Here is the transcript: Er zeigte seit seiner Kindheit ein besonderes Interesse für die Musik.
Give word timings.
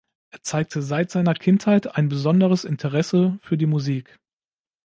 Er 0.31 0.41
zeigte 0.41 0.81
seit 0.81 1.11
seiner 1.11 1.35
Kindheit 1.35 1.95
ein 1.95 2.09
besonderes 2.09 2.63
Interesse 2.65 3.37
für 3.43 3.55
die 3.55 3.67
Musik. 3.67 4.19